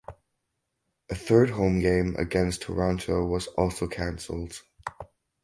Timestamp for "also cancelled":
3.49-4.63